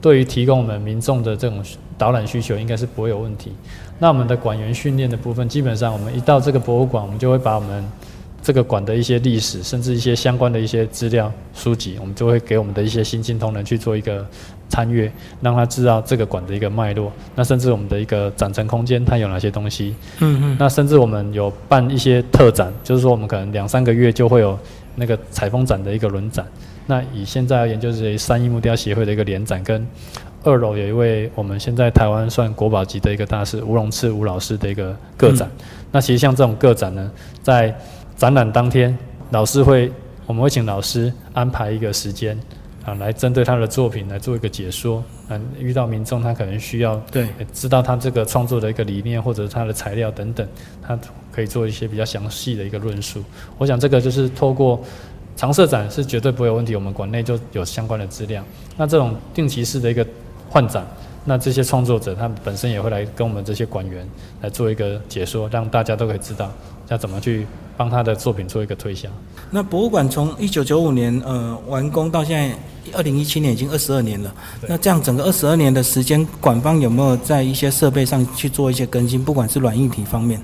[0.00, 1.62] 对于提供我们民众的这种
[1.96, 3.52] 导览需求，应该是不会有问题。
[3.98, 7.84] 那我们的馆员训练的部分，基本上我们一到这个博物馆，我们就会把我们
[8.40, 14.24] 这个馆的一些历史，甚至一些相关的一些资料书籍，我们就会给我们的一些新进同仁去做一个
[14.68, 17.12] 参阅，让他知道这个馆的一个脉络。
[17.34, 19.94] 那甚至我们的一个展陈空间，它有哪些东西。
[20.20, 24.56] 嗯嗯，那甚至我们有办一些特展，就是说我们可能两三个月就会有
[24.94, 26.46] 那个采风展的一个轮展。
[26.86, 29.86] 那以现在而言，就是三一木雕协会的一个联展，跟
[30.44, 35.50] 二楼有一位我们现在台湾算国宝级的一个大师吴荣次吴老师的一个个展。
[35.90, 37.10] 那其实像这种个展呢，
[37.42, 37.74] 在
[38.16, 38.96] 展览当天，
[39.30, 39.90] 老师会
[40.26, 42.38] 我们会请老师安排一个时间
[42.84, 45.02] 啊，来针对他的作品来做一个解说。
[45.30, 50.46] 嗯，遇到民众他可能需要对，呃知道他这个创作的一个理念或者他的材料等等，
[50.82, 50.98] 他
[51.30, 53.22] 可以做一些比较详细的一个论述。
[53.58, 54.82] 我想这个就是透过
[55.36, 58.42] 常设展是绝对不会有问题，我们馆内就有相关的资料。
[58.76, 60.06] 那这种定期式的一个
[60.48, 60.86] 换展，
[61.24, 64.06] 那这些创作者他们本身也会来跟我们这些馆员
[64.40, 66.50] 来做一个解说，让大家都可以知道
[66.88, 69.08] 要怎么去帮他的作品做一个推销。
[69.50, 72.56] 那博物馆从一九九五年呃完工到现在，
[72.98, 74.34] 二零一七年已经二十二年了。
[74.66, 79.22] 那这样整个二十二年的时间，馆方有没有在一些设备上去做一些更新？
[79.22, 80.40] 不管是软硬体方面，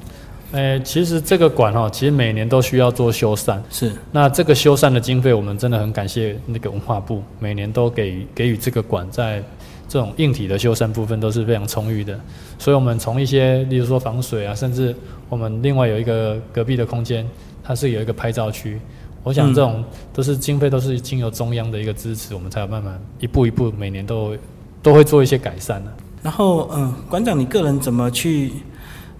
[0.52, 3.58] 诶，其实这个馆哈，其实每年都需要做修缮。
[3.70, 9.42] 是那这个修缮的经费，我们真的很感谢那个文化部，每年都给予给予这个馆在
[9.88, 12.18] 这种硬体的修缮部分都是非常充裕的。
[12.58, 14.94] 所以，我们从一些，例如说防水啊，甚至
[15.28, 17.26] 我们另外有一个隔壁的空间，
[17.62, 18.80] 它是有一个拍照区。
[19.22, 24.36] 我想这种都是经费都是经由中央的一个支持，我们才有慢慢一步一步每年都
[24.82, 25.90] 都会做一些改善的、
[26.22, 28.52] 然后，嗯、馆长，你个人怎么去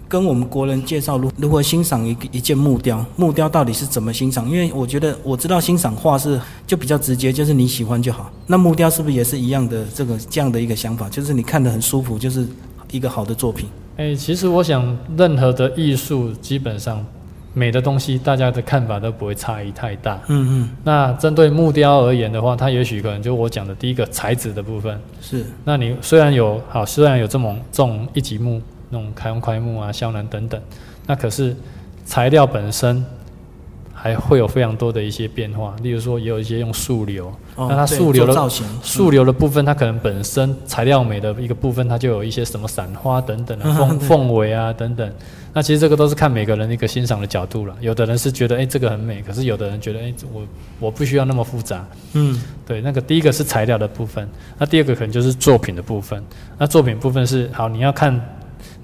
[0.09, 3.05] 跟我们国人介绍如如何欣赏一个一件木雕？
[3.17, 4.49] 木雕到底是怎么欣赏？
[4.49, 8.31] 因为我觉得我知道欣赏画是就比较直接，就是你喜欢就好。
[8.47, 11.09] 那木雕是不是也是一样的这个这样的一个想法？
[11.09, 12.47] 就是你看得很舒服，就是
[12.91, 13.69] 一个好的作品。
[13.97, 17.05] 诶，其实我想，任何的艺术基本上
[17.53, 20.21] 美的东西，大家的看法都不会差异太大。
[20.27, 25.01] 嗯嗯，那针对木雕而言的话，它也许可能就我讲的第一个材质的部分。
[25.21, 28.61] 是那你虽然有好，虽然有这种这种一级木，
[28.95, 30.61] 那种开用开木啊、香楠等等，
[31.07, 31.55] 那可是
[32.07, 33.05] 材料本身
[33.93, 35.75] 还会有非常多的一些变化。
[35.83, 37.27] 例如说，也有一些用树流，
[37.57, 45.11] 哦那它对树流的做造型，树流的部分，它可能本身材料美的一个部分，它就有一些什么散花等等的凤凤尾啊等等。
[45.57, 47.77] 那其实这个都是看每个人的一个欣赏的角度了。
[47.81, 50.43] 有的人是觉得哎、这个很美，可是有的人觉得哎、我
[50.81, 51.87] 我不需要那么复杂。
[52.15, 54.29] 嗯对，那个第一个是材料的部分，
[54.59, 56.21] 那第二个可能就是作品的部分。
[56.59, 58.21] 那作品部分是好，你要看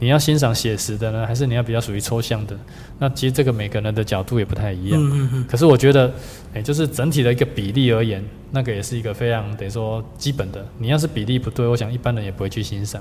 [0.01, 2.59] 你要欣赏写实的呢，还是你要比较属于抽象的？
[2.99, 4.99] 那其实这个每个人的角度也不太一样。
[4.99, 6.11] 嗯嗯嗯，可是我觉得，
[6.55, 10.67] 哎、就是整体的一个比例而言，那个也是一个非常等于说基本的。
[10.79, 13.01] 你要是比例不对，我想一般人也不会去欣赏。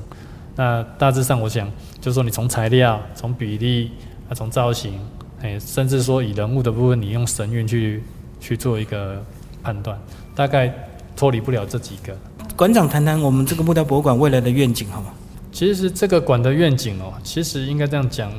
[0.57, 3.91] 那大致上，我想就是说，你从材料、从比例、
[4.27, 4.99] 啊，从造型，
[5.41, 8.03] 哎、甚至说以人物的部分，你用神韵去
[8.41, 9.23] 去做一个
[9.63, 9.97] 判断，
[10.35, 10.73] 大概
[11.15, 12.13] 脱离不了这几个。
[12.57, 15.13] 馆长谈谈我们这个木雕博物馆未来的愿景好吗？
[15.51, 18.31] 其实这个馆的愿景哦，其实应该这样讲，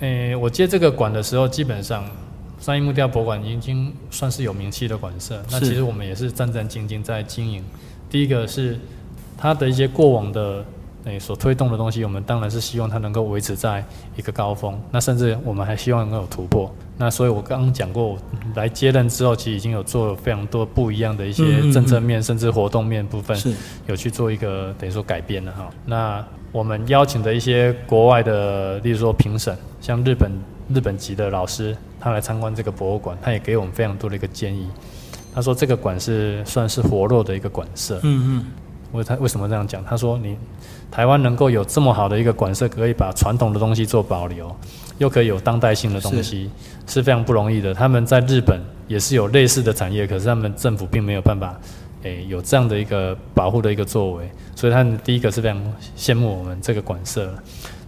[0.00, 2.04] 诶，我接这个馆的时候，基本上
[2.58, 5.42] 三一木雕博物馆已经算是有名气的馆舍。
[5.50, 7.64] 那其实我们也是战战兢兢在经营。
[8.10, 8.78] 第一个是
[9.38, 10.64] 它的一些过往的
[11.04, 13.82] 诶所推动的东西，我们当然是希望它能够维持在
[14.16, 14.78] 一个高峰。
[14.90, 16.70] 那甚至我们还希望能够有突破。
[16.98, 18.18] 那所以我刚刚讲过，
[18.54, 23.34] 来接任之后，其实已经有做了非常多不一样的一些嗯政策面，甚至活动面部分。
[23.34, 23.54] 是
[23.86, 25.70] 有去做一个等于说改变了哈。
[25.86, 30.30] 那我们邀请的一些国外的，例如说评审，像日本
[30.74, 34.68] 日本籍的老师，他来参观这个博物馆，他也给我们非常多的一个建议。
[35.32, 38.00] 他说这个馆是算是活络的一个馆舍。
[38.02, 38.44] 嗯嗯，
[38.92, 39.84] 为他为什么这样讲？
[39.84, 40.36] 他说你
[40.90, 44.52] 台湾能够有这么好的一个馆舍，可以把传统的东西做保留，
[44.98, 46.50] 又可以有当代性的东西，
[46.88, 47.72] 是非常不容易的。
[47.72, 51.56] 他们在日本也是有类似的产业，可是他们政府并没有办法，
[52.02, 55.60] 诶、有这样的一个保护的一个作为，所以他们第一个是非常
[55.96, 57.32] 羡慕我们这个馆舍。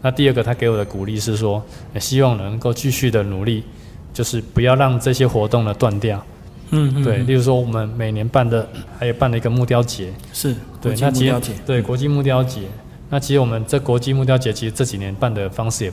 [0.01, 3.65] 那第二个，他给我的鼓励是说，诶希望能够继续的努力，
[4.13, 6.23] 就是不要让这些活动呢断掉。
[6.71, 8.67] 嗯嗯，对，嗯例如说我们每年办的，
[8.99, 12.63] 还有办了一个木雕节，是对那其实对国际木雕节，
[13.11, 15.93] 那其实我们这国际木雕节，其实这几年办的方式也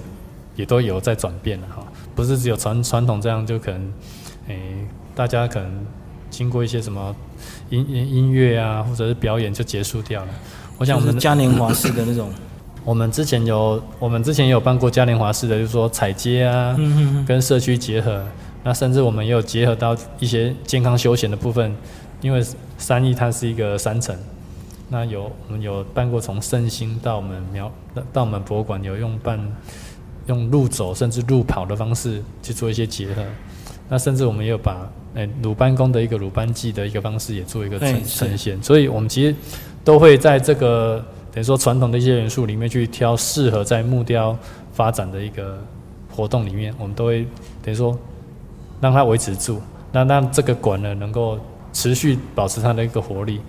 [0.56, 3.94] 也都有在转变了哈，不是只有传传统这样，就可能，
[4.48, 4.60] 诶、
[5.14, 5.86] 大家可能
[6.40, 7.14] 经过一些什么
[7.70, 10.30] 音音音乐啊，或者是表演就结束掉了。
[10.78, 12.32] 我想我们嘉年华式的那种，
[12.86, 16.74] 我们之前有我们之前也有办过嘉年华式的，就是说踩街啊，
[17.28, 18.26] 跟社区结合，
[18.64, 21.76] 那甚至我们也有结合到一些健康休闲的部分，
[22.22, 22.42] 因为
[22.78, 24.16] 三义它是一个山城，
[24.88, 27.70] 那有我们有办过从圣心到我们苗
[28.14, 29.38] 到我们博物馆有用办
[30.28, 33.26] 用路走甚至路跑的方式去做一些结合，
[33.90, 39.36] 那甚至我们也有把诶鲁班宫的一个鲁班记的一个方式也做一个呈呈现，所以我们其实
[39.84, 44.38] 都会在这个等于说传统的一些元素里面去挑适合在木雕
[44.72, 45.58] 发展的一个
[46.16, 47.26] 活动里面，我们都会
[47.64, 47.98] 等于说
[48.80, 49.60] 让它维持住，
[49.92, 51.40] 那让这个馆呢能够
[51.74, 53.42] 持续保持它的一个活力。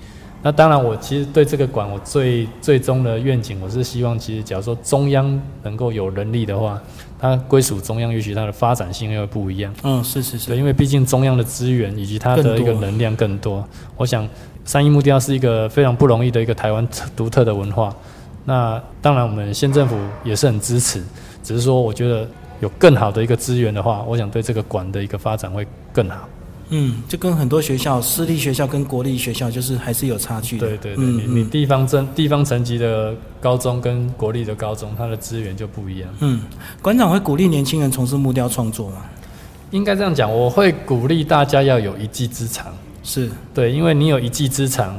[0.43, 6.81] 那当然，我其实对这个馆，我最最终的愿景，我是希望，其实假如说中央能够有能力的话，
[7.19, 9.71] 它归属中央，也许它的发展性又会不一样。
[9.83, 13.63] 嗯是是对，是，因为毕竟中央的资源以及它的一个能量更多。
[13.99, 14.27] 我想，
[14.65, 17.95] 三一木雕是一个非常不容易的一个台湾独特的文化。
[18.47, 21.03] 那当然，我们县政府也是很支持，
[21.43, 22.27] 只是说，我觉得
[22.61, 26.27] 有更好的一个资源的话，我想对这个馆的一个发展会更好。
[26.71, 36.09] 嗯，就跟很多学校，私立学校跟国立学校就是还是有差距的，对对对，嗯你地方政地方层级的高中跟国立的高中，它的资源就不一样。
[36.21, 36.41] 嗯，
[36.81, 38.97] 馆长会鼓励年轻人从事木雕创作吗？
[39.73, 42.73] 应该这样讲，我会鼓励大家要有一技之长。
[43.03, 44.99] 是，对，因为你有一技之长，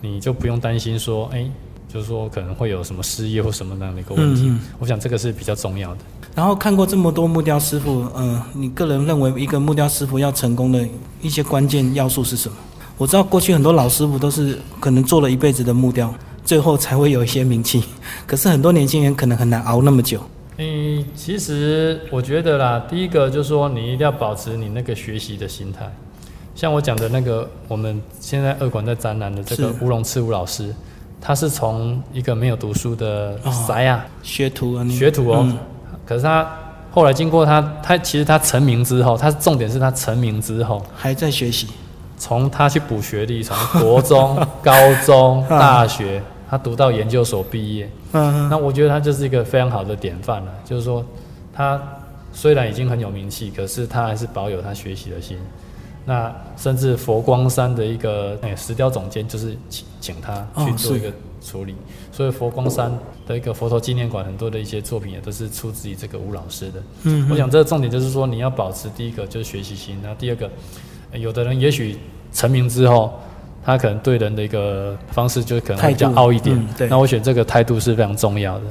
[0.00, 1.48] 你就不用担心说，哎，
[1.92, 4.42] 就是说可能会有什么失业或什么那样的一个问题。
[4.46, 6.00] 嗯嗯我想这个是比较重要的。
[6.36, 10.86] 然后看过这么多木雕师傅，嗯、你个人认为一个木雕师傅要成功的
[11.22, 12.54] 一些关键要素是什么？
[12.98, 17.82] 我知道过去很多老师傅都是可能做了一辈子的木雕，最后才会有一些名气。
[18.26, 20.20] 可是很多年轻人可能很难熬那么久。
[20.58, 25.90] 嗯，其实我觉得啦，第一个就是说，你一定要保持你那个学习的心态。
[26.54, 30.74] 像我讲的那个，我们现在二馆在展览的这个是乌龙赤武老师，
[31.18, 35.58] 他是从一个没有读书的哦塞啊、学徒啊，学徒哦，嗯
[36.06, 36.48] 可是他
[36.90, 41.68] 后来经过他，他其实他成名之后，他重点是他成名之后，还在学习。
[42.18, 44.72] 从他去补学历，从国中、高
[45.04, 50.50] 中、嗯 大学，他读到研究所毕业，嗯那我觉得他就是一个非常好的典范了。
[50.64, 51.04] 就是说，
[51.52, 51.78] 他
[52.32, 55.36] 虽然已经很有名气，可是他还是保有他学习的心。
[56.08, 61.74] 那甚至佛光山的一个诶、石雕总监，就是请请他去做一个处理。
[62.12, 62.90] 所以佛光山
[63.26, 66.82] 的一个佛陀纪念馆，很多的一些作品也都是出自于这个吴老师的。
[67.02, 70.48] 嗯我想这个重点就是说，你要保持第一个就是学习心，然后第二个，
[71.10, 71.98] 呃有的人也许
[72.32, 73.12] 成名之后，
[73.64, 76.56] 他可能对人的一个方式就可能会比较傲一点。
[76.56, 78.64] 嗯对那我选这个态度是非常重要的。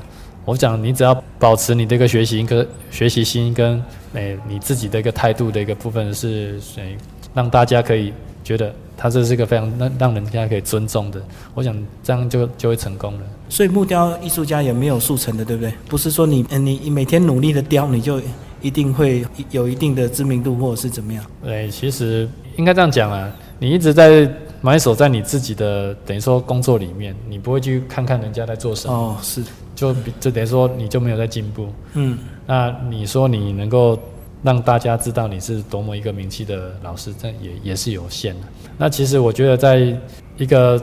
[0.46, 3.84] 我讲，你只要保持你的一个学习跟学习心跟
[4.14, 6.96] 诶、你自己的一个态度的一个部分是诶、
[7.36, 8.12] 让大家可以
[8.44, 11.22] 觉得他这是一个非常让让人家可以尊重的，
[11.54, 13.20] 我想这样就就会成功了。
[13.50, 15.74] 所以木雕艺术家也没有速成的，对不对？
[15.88, 18.20] 不是说你你每天努力的雕，你就
[18.62, 21.24] 一定会有一定的知名度或者是怎么样？
[21.44, 23.30] 对，其实应该这样讲啊，
[23.60, 24.28] 你一直在
[24.62, 29.44] 埋首在你自己的等于说工作里面，你不会去看看人家在做什么，哦，是，
[29.76, 31.68] 就就等于说你就没有在进步。
[31.94, 32.18] 嗯，
[32.48, 34.00] 那你说你能够
[34.46, 38.42] 让大家知道你是多么一个名气的老师，这也也是有限的。
[38.78, 39.98] 那其实我觉得，在
[40.38, 40.80] 一个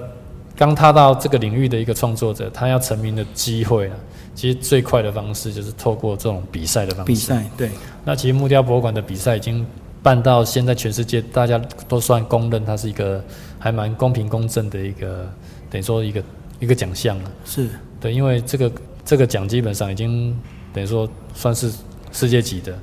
[0.56, 3.96] 刚踏到这个领域的一个创作者，他要成名的机会啊，
[4.34, 7.12] 其实最快的方式就是透过这种比赛的方式。
[7.12, 7.70] 比赛对，
[8.04, 9.64] 那其实木雕博物馆的比赛已经
[10.02, 11.56] 办到现在全世界大家
[11.86, 13.22] 都算公认，它是一个
[13.60, 15.30] 还蛮公平公正的一个
[15.70, 16.24] 等于说一个
[16.58, 17.30] 一个奖项了。
[17.44, 17.68] 是，
[18.00, 18.72] 对，因为这个
[19.04, 20.36] 这个奖基本上已经
[20.72, 21.70] 等于说算是
[22.10, 22.76] 世界级的。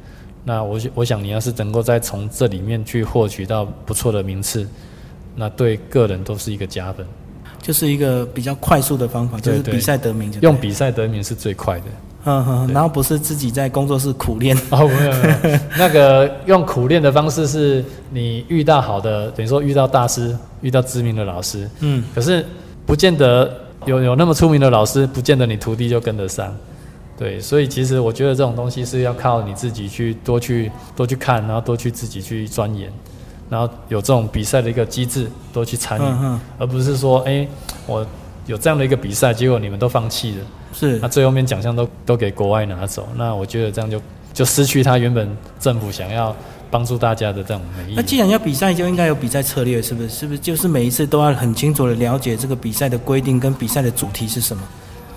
[0.44, 4.68] 那我我想你要是能够再从这里面去获取到不错的名次，
[5.36, 7.06] 那对个人都是一个加分。
[7.62, 11.86] 就是一个比较快速的方法，就是比赛得名就用比赛得名是最快的。
[12.24, 22.46] 嗯哼，然后不是自己在工作室苦练，哦，没有没有， 那个用苦练的方式是你遇到好的，等于说遇到大师，遇到知名的老师，嗯，可是
[22.86, 23.54] 不见得
[23.86, 26.54] 有有那么出名的老师，不见得你徒弟就跟得上。
[27.20, 32.90] 对，所以其实我觉得这种东西是要靠你自己去多去多去看，然后多去自己去钻研，
[33.50, 37.46] 然后有这种比赛的一个机制，多去参与，而不是说，哎，
[37.86, 38.08] 我
[38.46, 40.38] 有这样的一个比赛，结果你们都放弃了。
[40.72, 44.02] 是那最后面奖项都都给国外拿走，那我觉得这样就
[44.32, 46.34] 就失去他原本政府想要
[46.72, 48.02] 帮助大家的这种美意那。
[48.02, 50.10] 既然要比赛，就应该有比赛策略，是不是？
[50.10, 54.64] 是不是就是每一次都要很清楚的了解这个比赛的规定跟比赛的主题是什么？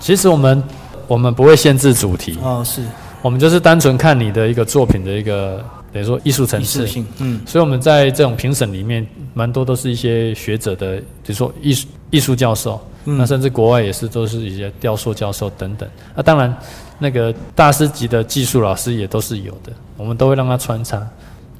[0.01, 0.61] 其实我们
[1.07, 2.81] 我们不会限制主题，哦，是
[3.21, 6.85] 我们就是单纯看你的一个作品的一个等于说艺术层次。
[6.85, 15.87] 性，嗯，所以我们在这种评审里面，蛮多都是一些学者的，比如说艺术艺术教授，嗯那甚至国外也是都是一些雕塑教授等等。
[16.15, 16.55] 那当然，
[16.99, 21.01] 那个大师级的技术老师也都是有的，我们都会让他穿插，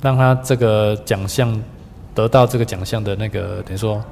[0.01, 1.61] 让他这个奖项
[2.13, 4.03] 得到这个奖项的那个等于说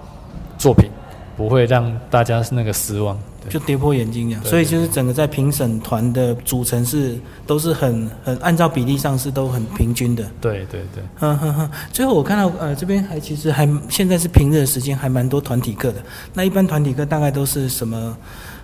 [0.57, 0.89] 作品，
[1.35, 3.17] 不会让大家是那个失望。
[3.41, 4.43] 对就跌破眼镜一样。
[4.43, 10.23] 所以就是整个在评审团的组成是都是很很按照比例上是都很平均的。
[10.39, 11.03] 对对对。
[11.19, 11.69] 嗯哼哼。
[11.91, 16.03] 最后我看到呃这边还其实还现在是平日的时间，还蛮多团体课的。
[16.33, 18.17] 那一般团体课大概都是什么？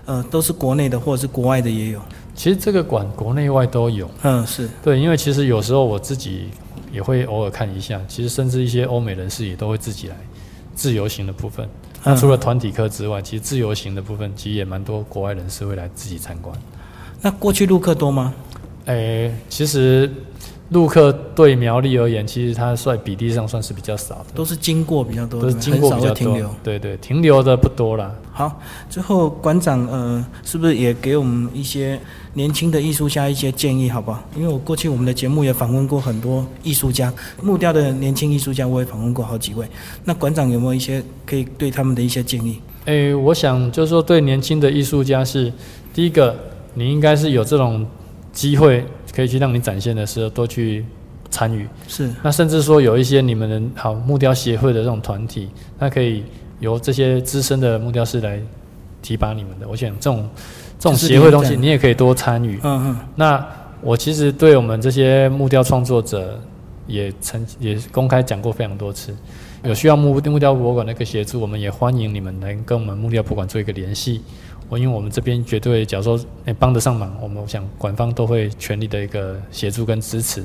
[0.05, 1.99] 呃，都是国内的或者是国外的也有。
[2.33, 4.09] 其实这个馆国内外都有。
[4.21, 6.47] 嗯，是对，因为其实有时候我自己
[6.93, 10.15] 也会偶尔看一下，其实甚至一些欧美人士也都会自己来
[10.73, 11.67] 自由行的部分。
[12.03, 16.55] 那除了团体课之外，其实自由行的部分其实也蛮多国外人士会来自己参观。
[17.21, 18.33] 那过去录课多吗？
[18.85, 20.09] 诶，其实
[20.69, 26.55] 陆客对苗栗而言，其实他算比例上算是比较少的，都是经过比较多，都是对不对经过比较多停留多。。
[26.61, 28.13] 对对，停留的不多了。
[28.33, 28.59] 好，
[28.89, 31.99] 最后馆长呃，是不是也给我们一些
[32.33, 34.21] 年轻的艺术家一些建议，好不好？
[34.35, 39.65] 因为我过去我们的节目也访问过很多艺术家，木雕的年轻艺术家，我也访问过好几位。
[40.03, 42.59] 那馆长有没有一些可以对他们的一些建议？
[42.85, 45.51] 诶，我想就是说，对年轻的艺术家是
[45.93, 46.35] 第一个，
[46.73, 47.85] 你应该是有这种
[48.31, 48.85] 机会
[49.17, 50.85] 可以去让你展现的时候，多去
[51.31, 51.67] 参与。
[51.87, 55.49] 是那甚至说有一些你们的好木雕协会的这种团体，
[55.79, 56.23] 那可以
[56.59, 58.39] 由这些资深的木雕师来
[59.01, 59.67] 提拔你们的。
[59.67, 60.29] 我想这种
[60.77, 62.59] 这种就是协会的东西，你也可以多参与。
[62.61, 63.43] 嗯嗯，那
[63.81, 66.39] 我其实对我们这些木雕创作者
[66.85, 69.11] 也曾也公开讲过非常多次，
[69.63, 74.21] 有需要木木雕博物馆的一个协助，我们也欢迎你们来跟我们木雕博物馆做一个联系。
[74.69, 80.43] 我因为我们这边绝对，假如说诶帮得上忙，我们我想馆方都会全力的一个协助跟支持。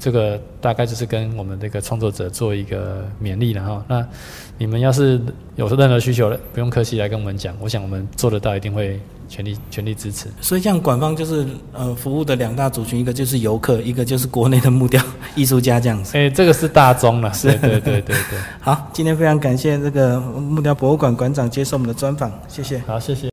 [0.00, 3.84] 这个大概就是跟我们这个创作者做一个勉励了哈。
[3.88, 4.06] 那
[4.56, 5.20] 你们要是
[5.56, 10.28] 有任何需求了，不用客气来跟我们讲，我想我们做得到，一定会全力全力支持。
[10.40, 15.02] 所以这样馆方就是呃服务的两大族群，一个就是游客，一个就是国内的木雕
[15.34, 16.16] 艺术家这样子。
[16.16, 18.38] 哎、这个是大宗了，对对对对对。
[18.62, 22.78] 好，今天非常感谢这个木雕博物馆馆长接受我们的专访，谢谢。
[22.86, 23.26] 好，谢谢。